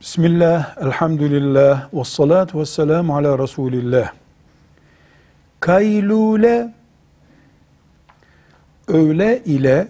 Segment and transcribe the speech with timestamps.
[0.00, 4.12] Bismillah, elhamdülillah, ve salatu ve selamu ala Resulillah.
[5.60, 6.74] Kaylule,
[8.88, 9.88] öğle ile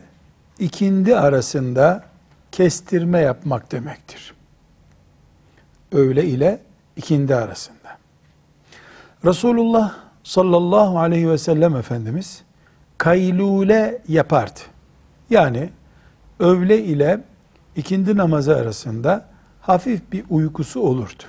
[0.58, 2.04] ikindi arasında
[2.52, 4.34] kestirme yapmak demektir.
[5.92, 6.60] Öğle ile
[6.96, 7.98] ikindi arasında.
[9.24, 12.42] Resulullah sallallahu aleyhi ve sellem Efendimiz
[12.98, 14.60] kaylule yapardı.
[15.30, 15.70] Yani
[16.40, 17.20] öğle ile
[17.76, 19.35] ikindi namazı arasında
[19.66, 21.22] hafif bir uykusu olurdu.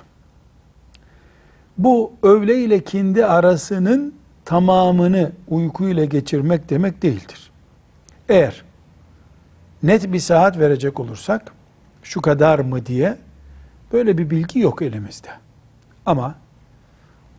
[1.77, 4.13] Bu öğle ile kindi arasının
[4.45, 7.51] tamamını uykuyla geçirmek demek değildir.
[8.29, 8.63] Eğer
[9.83, 11.53] net bir saat verecek olursak
[12.03, 13.17] şu kadar mı diye
[13.93, 15.29] böyle bir bilgi yok elimizde.
[16.05, 16.35] Ama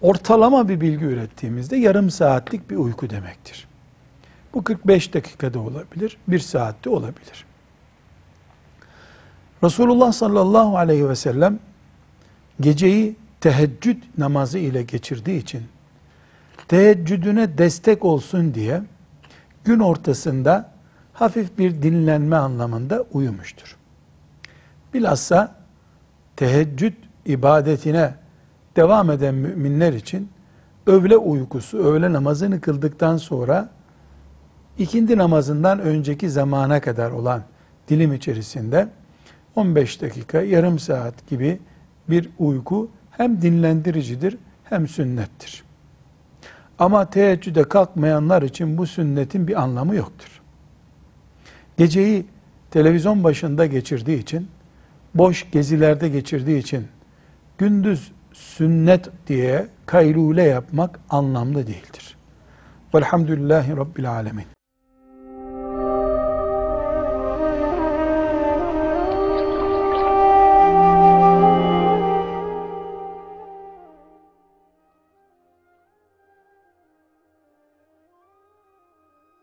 [0.00, 3.68] ortalama bir bilgi ürettiğimizde yarım saatlik bir uyku demektir.
[4.54, 7.47] Bu 45 dakikada olabilir, bir saatte olabilir.
[9.64, 11.58] Resulullah sallallahu aleyhi ve sellem
[12.60, 15.62] geceyi teheccüd namazı ile geçirdiği için
[16.68, 18.82] teheccüdüne destek olsun diye
[19.64, 20.70] gün ortasında
[21.12, 23.76] hafif bir dinlenme anlamında uyumuştur.
[24.94, 25.54] Bilhassa
[26.36, 26.94] teheccüd
[27.26, 28.14] ibadetine
[28.76, 30.30] devam eden müminler için
[30.86, 33.70] öğle uykusu, öğle namazını kıldıktan sonra
[34.78, 37.42] ikindi namazından önceki zamana kadar olan
[37.88, 38.88] dilim içerisinde
[39.58, 41.58] 15 dakika, yarım saat gibi
[42.08, 45.64] bir uyku hem dinlendiricidir hem sünnettir.
[46.78, 50.40] Ama teheccüde kalkmayanlar için bu sünnetin bir anlamı yoktur.
[51.76, 52.26] Geceyi
[52.70, 54.48] televizyon başında geçirdiği için,
[55.14, 56.86] boş gezilerde geçirdiği için,
[57.58, 62.16] gündüz sünnet diye kaylule yapmak anlamlı değildir.
[62.94, 64.57] Velhamdülillahi Rabbil Alemin.